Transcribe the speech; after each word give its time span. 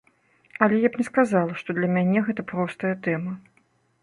Але 0.65 0.79
я 0.85 0.89
б 0.95 1.01
не 1.01 1.05
сказала 1.11 1.53
што 1.59 1.69
для 1.81 1.91
мяне 1.99 2.25
гэта 2.31 2.47
простая 2.53 2.95
тэма. 3.11 3.37